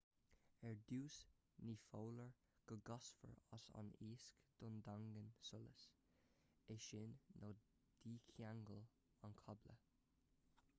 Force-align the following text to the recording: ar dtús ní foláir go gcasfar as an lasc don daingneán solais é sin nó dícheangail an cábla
ar 0.67 0.77
dtús 0.85 1.17
ní 1.67 1.75
foláir 1.87 2.31
go 2.71 2.77
gcasfar 2.87 3.35
as 3.59 3.67
an 3.83 3.91
lasc 4.07 4.49
don 4.63 4.81
daingneán 4.89 5.29
solais 5.51 5.85
é 6.77 6.81
sin 6.89 7.15
nó 7.43 7.53
dícheangail 8.09 8.85
an 9.29 9.41
cábla 9.47 9.81